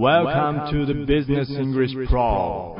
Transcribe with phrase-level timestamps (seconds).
[0.00, 2.74] Welcome to the Business English Pro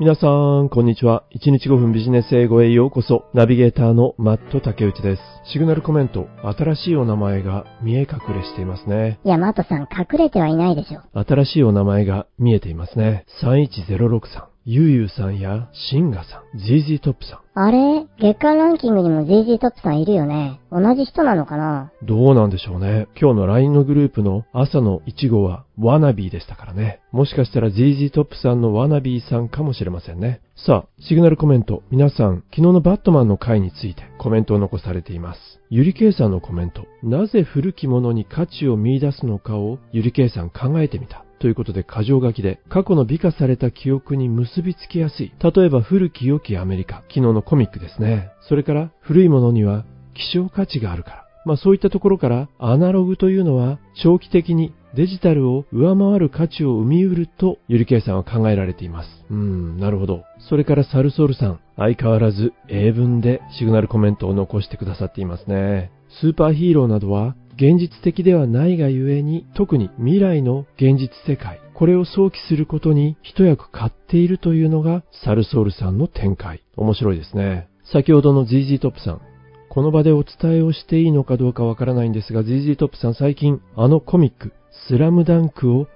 [0.00, 0.26] 皆さ
[0.60, 1.22] ん、こんにちは。
[1.36, 3.26] 1日5分ビジネス英語へようこそ。
[3.32, 5.22] ナビゲーターのマット竹内です。
[5.52, 9.20] シグナルコメント、新しいお名前が見え隠れしていますね。
[9.24, 11.00] いや、マットさん、隠れてはいないでしょ。
[11.24, 13.24] 新しいお名前が見えていますね。
[13.44, 17.49] 31063さん、ゆうゆうさんやシンガさん、ZZ トップさん。
[17.52, 18.06] あれ？
[18.20, 20.60] 月間ランキングにも ZZ トップさんいるよね。
[20.70, 21.90] 同じ人なのかな？
[22.04, 23.08] どうなんでしょうね。
[23.20, 27.00] 今日の LINE のグループの朝の1号はワナビーでしたからね。
[27.10, 30.40] もしかしたら ZZ トップさんのワナビーさんかもしれませんね。
[30.54, 31.82] さあ、シグナルコメント。
[31.90, 35.40] 皆さん、昨日のバットマンの回についてコメントを残されています。
[35.70, 36.86] ゆりけいさんのコメント。
[37.02, 41.24] なぜ古きものに価値を見出すのかをゆりけいさん考えてみた。
[41.40, 45.32] ということで、過剰書きで、過去の美化された記憶に結びつきやすい。
[45.42, 46.96] 例えば、古き良きアメリカ。
[47.08, 48.30] 昨日のコミックですね。
[48.48, 51.26] それから、古いものには希少価値があるから。
[51.44, 59.08] まあそういったところから、アナログというのは、長期的にデジタルを上回る価値を生み得ると、ゆりけいさんは考えられています。
[59.30, 60.24] うん、なるほど。
[60.48, 65.90] それからサルソルさん、相変わらず英文でシグナルコメントを残してくださっていますね。
[66.20, 76.62] スーパーヒーローなどは、現実的ではないがゆえに、特に未来の現実世界、これを想起することに一役買っているというのがサルソールさんの展開。
[76.78, 77.68] 面白いですね。
[77.92, 79.20] 先ほどの ZZ トップさん。
[79.68, 84.54] この場でお伝えをしていいのかどうかわからないんですが、ZZ トップさん最近あのコミック、
[84.88, 85.86] スラムダンクを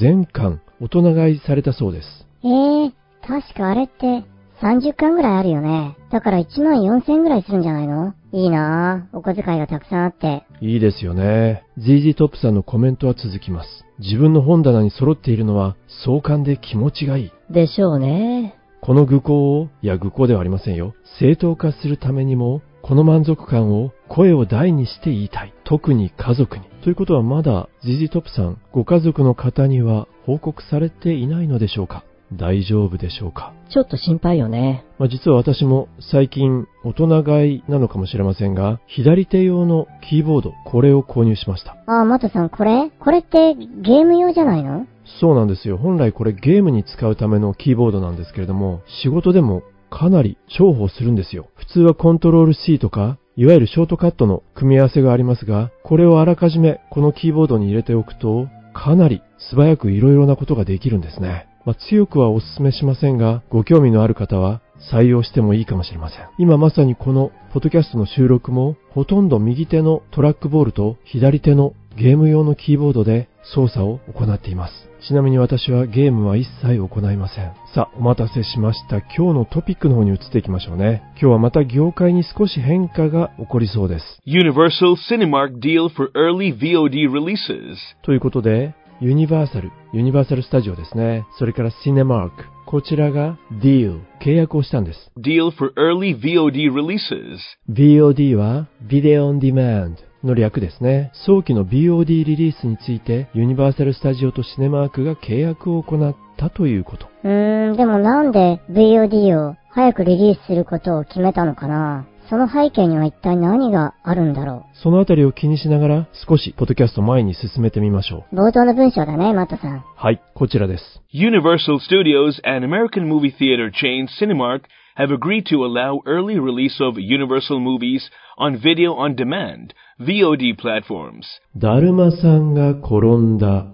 [0.00, 2.06] 全巻大人買いされたそうです。
[2.44, 2.92] えー、
[3.26, 4.24] 確かあれって
[4.60, 5.96] 30巻ぐらいあるよね。
[6.10, 8.14] だから1万4000ぐらいするんじゃないの？
[8.32, 9.16] いいなぁ。
[9.16, 10.44] お小遣いがたくさんあって。
[10.60, 11.64] いいですよね。
[11.78, 13.84] ZZ トップさんのコメントは続きます。
[14.00, 17.32] 自分の本棚に揃っているのは壮観で気持ちがいい。
[17.52, 18.56] でしょうね。
[18.80, 20.94] この愚行を、いや愚行ではありませんよ。
[21.18, 25.52] 正当化するためにも、この満足感を声を大にして言いたい。
[25.64, 26.64] 特に家族に。
[26.82, 32.04] ということはまだ ZZ トップさん、ご家族の方には報告されていないのでしょうか？
[32.32, 33.54] 大丈夫でしょうか？
[33.70, 34.84] ちょっと心配よね。
[34.98, 41.76] まあ、実は私も最近大人買いなのかもしれませんが、左手用のキーボード、これを購入しました。
[41.86, 42.90] あー、マットさん、これ？
[42.98, 44.86] これってゲーム用じゃないの？
[45.20, 45.78] そうなんですよ。
[45.78, 51.48] 本来これゲームに使うためのキーボードなんですけれども、仕事でもかなり重宝するんですよ。
[51.56, 61.47] 普通はコントロール C とか、いわゆるショートカットの組み合わせがありますが、これをあらかじめこのキーボードに入れておくと、かなり素早くいろいろなことができるんですね。
[61.68, 66.26] まあ、強くはお勧めしませんが、ご興味のある方は採用してもいいかもしれません。
[66.38, 74.88] 今まさにこのポッドキャストの収録も、ほとんど右手のトラックボールと左手のゲーム用のキーボードで操作を行っています。
[75.06, 77.52] ちなみに私はゲームは一切行いません。
[77.74, 79.02] さあ、お待たせしました。
[79.02, 81.02] 今日のトピックの方に移っていきましょうね。
[81.20, 84.22] 今日はまた業界に少し変化が起こりそうです。
[84.26, 87.76] Universal Cinemark deal for early VOD releases.
[88.04, 91.24] ということで、ユニバーサル、ユニバーサルスタジオですね。
[91.38, 92.34] それからシネマーク。
[92.66, 95.12] こちらが deal、契約をしたんです。
[95.16, 97.38] Deal for early VOD releases.
[97.70, 99.94] VOD は Video on Demand
[100.24, 101.12] の略ですね。
[101.24, 107.06] 早期の VOD リリースについてユニバーサルスタジオとシネマークが契約を行ったということ。
[107.22, 112.08] うーん、でもなんで VOD を早くリリースすることを決めたのかな？
[112.28, 118.36] その背景には一体何があるんだろそのあたりを気にしながら少しポッドキャスト前に進めてみましょう。
[118.36, 119.84] う冒頭の文章だね、マットさん。
[119.96, 120.84] はい、こちらです。
[121.14, 124.62] Universal Studios and American movie theater chain Cinemark
[124.96, 128.02] have agreed to allow early release of Universal movies
[128.36, 131.22] on video on demand, VOD platforms.
[131.56, 133.66] だるまさんが転んだ。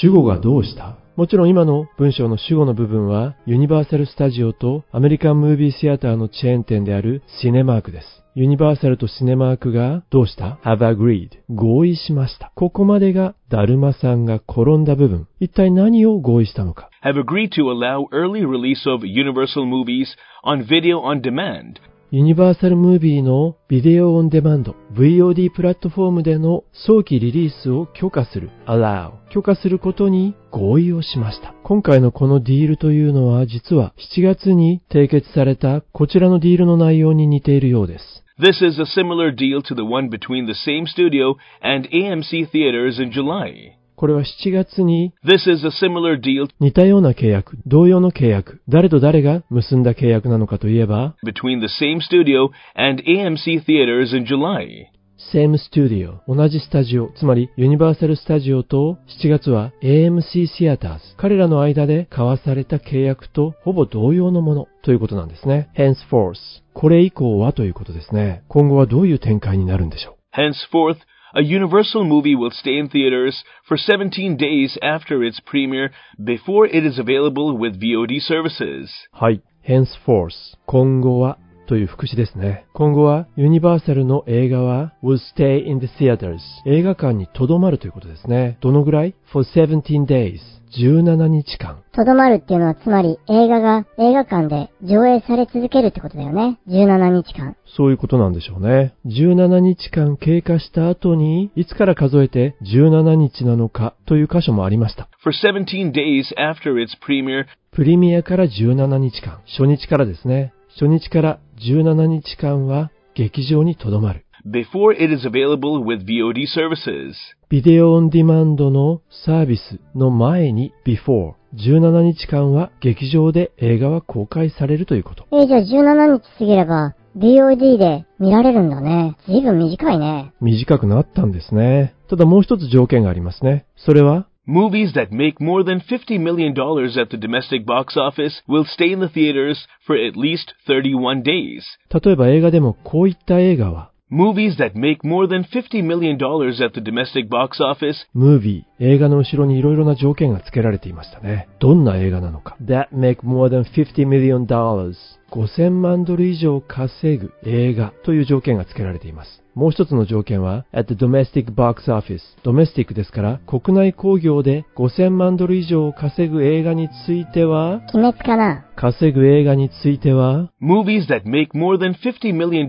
[0.00, 8.06] 主語がどうしたもちろん今の文章の主語の部分はユニバーサルスタジオとアメリカンムービーシアターのチェーン店であるシネマークです。
[8.34, 12.50] ユニバーサルとシネマークがどうした ?have agreed 合意しました。
[12.54, 15.28] ここまでがだるまさんが転んだ部分。
[15.38, 20.06] 一体何を合意したのか？Have agreed to allow early release of Universal movies
[20.42, 21.74] on video on demand,
[22.14, 31.54] ユニバーサルムービーのビデオオンデマンド VOD プラットフォームでの早期リリースを許可する allow 許可することに合意をしました。
[31.64, 38.04] 今回のこのディールというのは実は7月に締結されたこちらのディールの内容に似ているようです。
[38.38, 43.10] This is a similar deal to the one between the same studio and AMC theaters in
[43.10, 43.81] July.
[44.02, 54.88] これは7月に This is a similar deal 似たような契約、同様の契約、誰と誰が結んだ契約なのかといえば、between the same studio and AMC theaters in July.
[55.32, 65.70] same studio 同じスタジオ、つまりユニバーサルスタジオと7月は AMC Theaters 彼らの間で交わされた契約とほぼ同様のものということなんですね。
[65.78, 66.34] henceforth
[66.74, 68.42] これ以降はということですね。
[68.48, 70.96] 今後はどういう展開になるんでしょう Henceforth,
[71.33, 75.91] a Universal movie will stay in theaters for 17 days after its premiere
[76.23, 78.89] before it is available with VOD services.
[79.11, 79.41] はい。
[79.67, 80.31] henceforth
[80.65, 81.37] 今後は
[81.67, 82.65] という副詞ですね。
[82.73, 88.57] 今後はユニバーサルの映画は will stay in the theaters 映画館に留まるということですね。
[88.61, 90.39] どのぐらい ?for 17 days
[90.78, 91.82] 17日間。
[91.92, 96.58] とどまるっていうのはつまり映画が映画館で上映され続けるってことだよね。
[96.68, 97.56] 17日間。
[97.76, 98.94] そういうことなんでしょうね。
[99.06, 105.08] 17日間経過した後に、いつから数えて17日なのかという箇所もありました。
[105.22, 110.52] For 17 days after its premiere, プレミアから17日間、初日からですね。
[110.78, 114.24] 初日から17日間は劇場に留まる。
[114.44, 117.16] before it is available with VOD services.
[117.52, 125.26] ビデオオンディマンドのサービスの前に before 17日間は劇場で映画は公開されるということ。
[125.32, 129.18] えーじゃあ17日過ぎれば VOD で見られるんだね。
[129.26, 130.32] ずいぶん短いね。
[130.40, 131.94] 短くなったんですね。
[132.08, 133.66] ただもう一つ条件がありますね。
[133.76, 139.00] それは Movies that make more than $50 million at the domestic box office will stay in
[139.00, 141.60] the theaters for at least 31 days.
[142.02, 151.48] 例えば映画でもこういった映画は Movies that make more than $50 million at the domestic box office ムービー、映画の後ろにいろいろな条件が付けられていましたね。
[151.60, 152.58] どんな映画なのか。
[152.62, 154.96] That make more than 50 million dollars.
[155.30, 159.41] 5000万ドル以上稼ぐ映画という条件が付けられています。
[159.54, 162.20] もう一つの条件は、at the domestic box office。
[162.42, 172.64] ドメスティックですから、国内興行で5000万ドル以上稼ぐ映画については、鬼滅かな稼ぐ映画については、Movies that make more than $50 million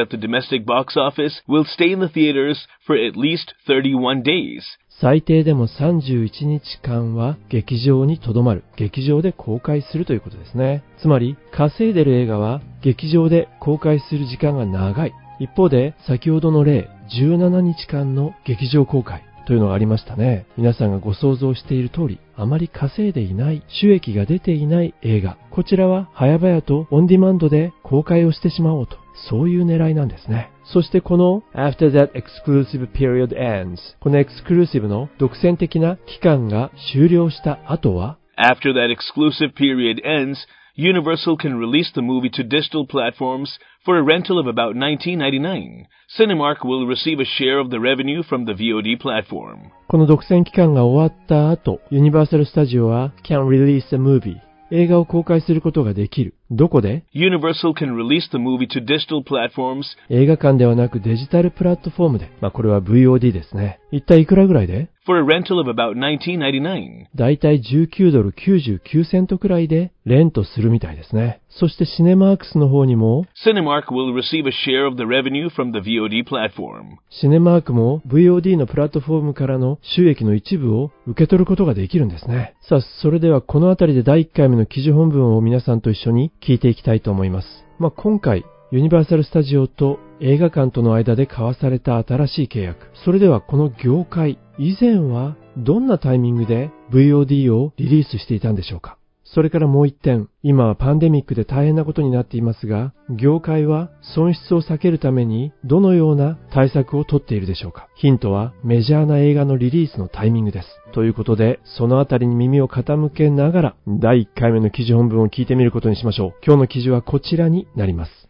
[0.00, 2.56] at the domestic box office will stay in the theaters
[2.86, 4.62] for at least 31 days.
[5.00, 8.64] 最低でも31日間は劇場に留まる。
[8.76, 10.84] 劇場で公開するということですね。
[11.00, 15.12] つまり、稼いでる映画は劇場で公開する時間が長い。
[15.38, 16.88] 一方で、先ほどの例、
[17.20, 20.46] 17日間の劇場公開というのがありましたね。
[20.56, 25.38] 皆さんがご想像している通り、あまり稼いでいない、収益が出ていない映画。
[25.50, 28.96] こちらは早々とオンディマンドで公開をしてしまおうと。
[29.28, 30.50] そういう狙いなんですね。
[30.64, 40.36] そしてこの After that exclusive period ends このエクスクルーシブの独占的な期間が終了した後は After that exclusive period ends,
[40.77, 45.85] Universal can release the movie to digital platforms for a rental of about $19.99.
[46.17, 49.71] Cinemark will receive a share of the revenue from the VOD platform.
[49.87, 54.37] この独占期間が終わった後、ユニバーサル・スタジオは can release a movie
[54.71, 56.33] 映画を公開することができる。
[56.49, 62.31] どこで Universal can release the movie to digital platforms 映画館ではなくデジタルプラットフォームで。
[62.41, 63.79] まあこれは VOD ですね。
[63.91, 67.06] 一体いくらぐらいで for a rental of about $19.99.
[67.14, 71.40] だいたい19ドル99セントくらいでレントするみたいですね。
[71.48, 76.98] そしてシネマークスの方にも Cinemark will receive a share of the revenue from the VOD platform.
[77.08, 82.54] シネマークも VOD のプラットフォームからの収益の一部を受け取ることができるんですね。
[82.68, 87.48] さあ、それではこのあたりで第1回目の記事本文を皆さんと一緒に聞いていきたいと思います。
[87.78, 92.88] まあ、今回、ユニバーサル・スタジオと映画館との間で交わされた新しい契約。
[93.02, 98.98] それではこの業界、以前はどんなタイミングで VOD をリリースしていたんでしょうか？
[99.24, 107.88] それからもう一点、今はパンデミックで大変なことになっていますが、業界は損失を避けるためにどのような対策をとっているでしょうか？
[107.96, 110.68] ヒントはメジャーな映画のリリースのタイミングです。
[110.92, 116.34] ということで、そのあたりに耳を傾けながら、第1回目の記事本文を聞いてみることにしましょう。
[116.44, 118.27] 今日の記事はこちらになります。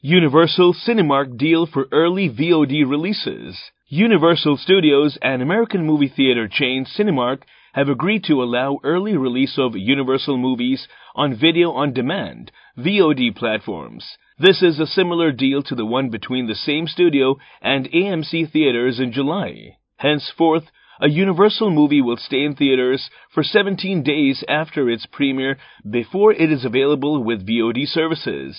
[0.00, 3.58] Universal Cinemark deal for early VOD releases.
[3.88, 9.74] Universal Studios and American movie theater chain Cinemark have agreed to allow early release of
[9.74, 10.86] Universal movies
[11.16, 14.16] on video on demand, VOD platforms.
[14.38, 19.00] This is a similar deal to the one between the same studio and AMC theaters
[19.00, 19.78] in July.
[19.96, 25.58] Henceforth, a Universal movie will stay in theaters for 17 days after its premiere
[25.90, 28.56] before it is available with VOD services.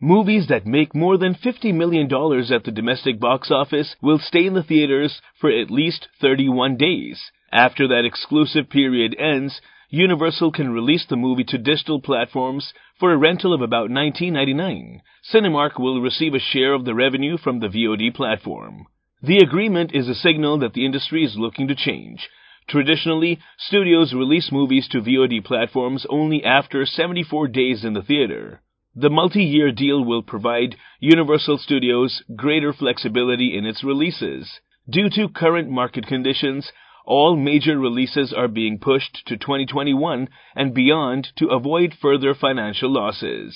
[0.00, 4.52] Movies that make more than $50 million at the domestic box office will stay in
[4.52, 7.30] the theaters for at least 31 days.
[7.50, 13.16] After that exclusive period ends, Universal can release the movie to digital platforms for a
[13.16, 15.00] rental of about $19.99.
[15.32, 18.86] Cinemark will receive a share of the revenue from the VOD platform.
[19.22, 22.28] The agreement is a signal that the industry is looking to change.
[22.68, 28.60] Traditionally, studios release movies to VOD platforms only after 74 days in the theater.
[28.95, 34.59] The multi-year deal will provide Universal Studios greater flexibility in its releases.
[34.89, 36.71] Due to current market conditions,
[37.05, 43.55] all major releases are being pushed to 2021 and beyond to avoid further financial losses.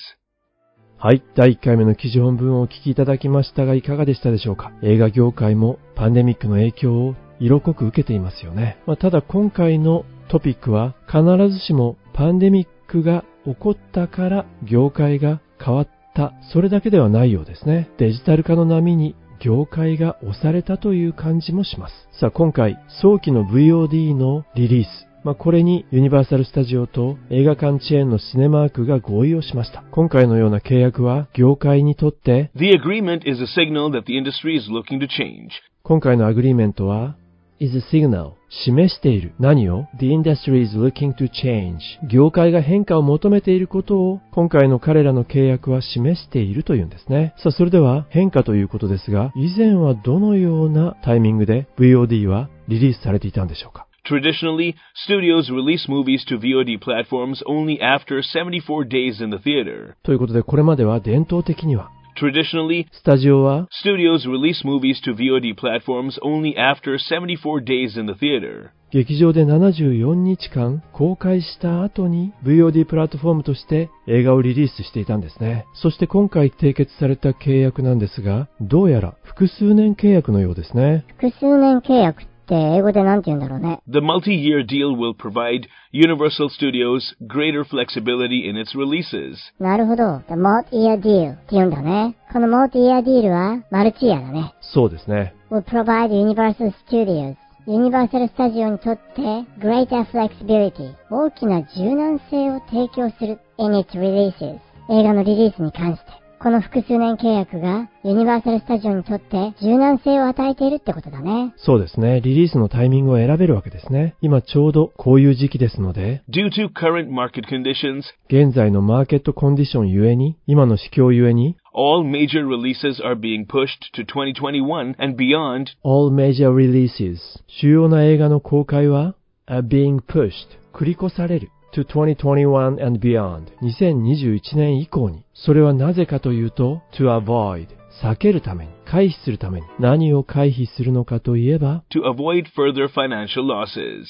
[0.97, 1.21] はい。
[1.35, 8.77] 第1回目の記事本文をお聞きいただきましたがいかがでしたでしょうか映画業界もパンデミックの影響を色濃く受けていますよね。
[8.87, 17.88] まあ、ただ今回のトピックは必ずしもパンデミッ クが起こったから業界が変わったそれだけではないようですね。
[17.98, 21.94] デジタル化の波に業界が押されたという感じもします。
[22.18, 29.84] さあ今回早期の VOD のリリースまあ、これにユニバーサル・スタジオと映画館チェーンのシネマークが合意をしました。
[29.90, 35.50] 今回のような契約は業界にとって The agreement is a signal that the industry is looking to change.
[35.82, 37.16] 今回のアグリーメントは
[37.58, 39.32] is a signal 示している。
[39.38, 41.78] 何を？The industry is looking to change.
[42.08, 47.34] 業界が変化を求めていることを今回の彼らの契約は示しているというんですね。
[47.38, 54.74] さあそれでは変化ということですが以前はどのようなタイミングで VOD はリリースされていたんでしょうか？Traditionally,
[55.08, 59.94] studios release movies to VOD platforms only after 74 days in the theater.
[60.02, 61.90] ということでこれまでは伝統的には
[62.20, 68.72] Traditionally, スタジオは studios release movies to VOD platforms only after 74 days in the theater.
[68.92, 75.64] 劇場で74日間公開した後に VOD プラットフォームとして映画をリリースしていたんですね。
[75.74, 81.06] そして今回締結された契約なんですが、どうやら複数年契約のようですね。
[81.16, 83.80] 複数年契約って英語でなんて言うんだろうね。
[83.88, 89.36] The multi-year deal will provide Universal Studios greater flexibility in its releases.
[89.60, 90.20] なるほど。
[90.28, 92.16] The multi-year deal って言うんだね。
[92.32, 94.54] この multi-year deal はマルチイヤーだね。
[94.60, 95.34] そうですね。
[95.50, 99.22] will provide Universal Studios ユニバーサル・スタジオにとって
[99.60, 104.58] greater flexibility 大きな柔軟性を提供する in its releases
[104.90, 111.52] 映画のリリースに関してこの複数年契約がユニバーサル・スタジオにとって柔軟性を与えているってことだね。
[111.58, 112.22] そうですね。
[112.22, 114.14] リリースのタイミングを選べるわけですね。
[114.22, 126.10] 今ちょうどこういう時期ですので、Due to current market conditions, 現在のマーケットコンディションゆえに、今の市況ゆえに、all major releases are being pushed to 2021 and beyond all
[126.10, 129.14] major releases 主要な映画の公開は
[129.46, 130.32] are being pushed
[130.72, 137.68] 繰り越される to 2021 and beyond 2021年以降にそれはなぜかというと to avoid
[138.02, 144.04] 避けるために回避するために何を回避するのかといえば to avoid further financial losses.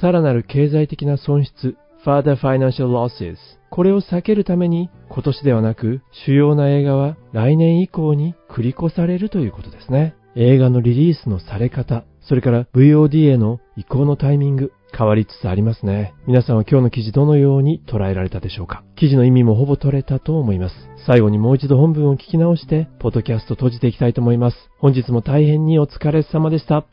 [0.00, 3.36] さらなる経済的な損失 further financial losses
[3.70, 10.14] これを避けるために今年ではなく主要な映画は来年以降に繰り越されるということですね。
[10.36, 16.12] 映画のリリースのされ方、それから VOD への移行のタイミング、変わりつつありますね。
[16.26, 20.74] 皆さんは今日の記事どのように捉えられたでしょうか記事の意味もほぼ取れたと思います。
[21.06, 24.56] 最後にもう一度本文を聞き直して、ポッドキャスト閉じていきたいと思います。
[24.78, 26.84] 本日も大変にお疲れ様でした。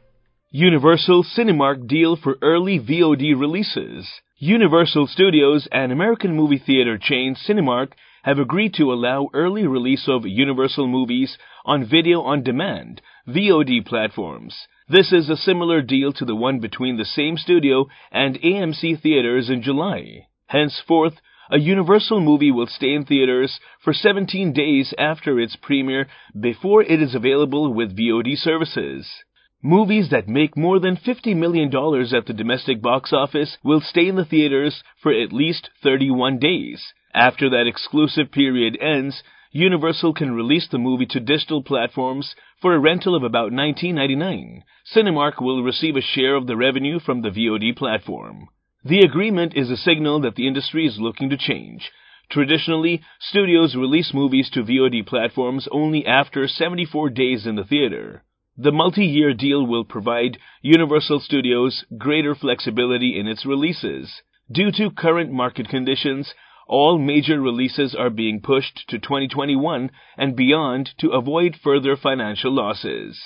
[0.53, 4.05] Universal Cinemark deal for early VOD releases.
[4.39, 7.93] Universal Studios and American movie theater chain Cinemark
[8.23, 14.67] have agreed to allow early release of Universal movies on video on demand, VOD platforms.
[14.89, 19.49] This is a similar deal to the one between the same studio and AMC theaters
[19.49, 20.27] in July.
[20.47, 26.07] Henceforth, a Universal movie will stay in theaters for 17 days after its premiere
[26.39, 29.07] before it is available with VOD services.
[29.61, 34.15] Movies that make more than $50 million at the domestic box office will stay in
[34.15, 36.81] the theaters for at least 31 days.
[37.13, 39.21] After that exclusive period ends,
[39.53, 44.63] Universal can release the movie to digital platforms for a rental of about $19.99.
[44.95, 48.47] Cinemark will receive a share of the revenue from the VOD platform.
[48.85, 51.91] The agreement is a signal that the industry is looking to change.
[52.29, 58.23] Traditionally, studios release movies to VOD platforms only after 74 days in the theater.
[58.57, 64.21] The multi-year deal will provide Universal Studios greater flexibility in its releases.
[64.49, 66.33] Due to current market conditions,
[66.71, 73.17] all major releases are being pushed to 2021 and beyond to avoid further financial losses.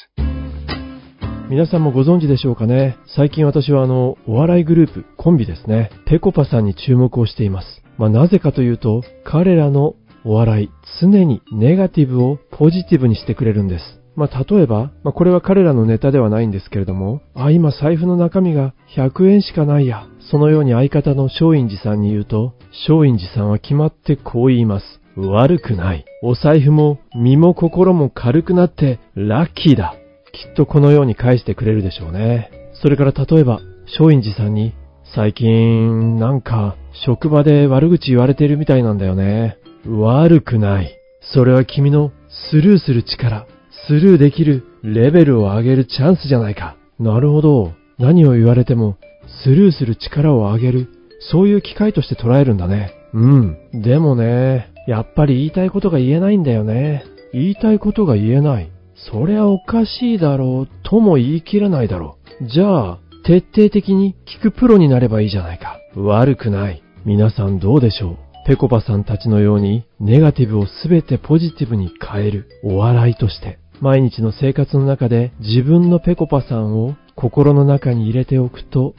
[1.47, 7.83] 皆さんもご存知でしょうかね最近私はあの、お笑いグループ、コンビですね、ペコパさんに注目をしています。
[7.99, 9.93] まあなぜかというと、彼らの
[10.25, 14.01] お笑い、常にネガティブをポジティブにしてくれるんです。
[14.15, 20.07] まあ例えば、まあこれは彼らのネタではないんですけれども、あ、今財布の中身が100円しかないや。
[20.31, 22.53] そのように相方の松陰寺さんに言うと、
[22.87, 24.85] 松陰寺さんは決まってこう言います。
[25.17, 26.05] 悪くない。
[26.21, 29.95] お財布も身も心も軽くなってラッキーだ。
[30.33, 32.51] きっとこのように返してくれるでしょうね。
[32.73, 34.73] それから例えば、松陰寺さんに、
[35.15, 39.57] 最近、なんか、職場で悪口言われてるみたいなんだよね。
[39.87, 40.97] 悪くない。
[41.33, 42.11] それは君の
[42.51, 43.47] スルーする力、
[43.87, 46.75] スルーできるレベルを上げるチャンスじゃないか。
[46.99, 47.73] なるほど。
[47.99, 48.97] 何を言われても、
[49.43, 50.89] スルーする力を上げる。
[51.31, 52.93] そういう機会として捉えるんだね。
[53.13, 53.57] うん。
[53.73, 57.05] でもね、やっぱり言いたいことが言えないんだよね。
[57.33, 58.71] 言いたいことが言えない。
[59.11, 62.47] そりゃおかしいだろうとも言い切らないだろう。
[62.47, 65.79] じゃあ、徹底的に聞くプロになればいいじゃないか。
[65.95, 66.81] 悪くない。
[67.05, 68.17] 皆さんどうでしょう
[68.47, 78.95] ペコパさんたちのようにネガティブをすべてポジティブに変えるお笑いとして毎日の生活の中で自分のペコパさんを心の中に入れておくと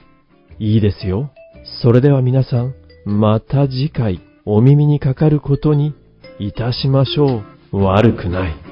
[0.58, 1.30] いいですよ。
[1.82, 5.94] それでは皆さん、また次回お耳にかかることに
[6.38, 7.42] いたしましょ
[7.72, 7.78] う。
[7.78, 8.65] 悪くない。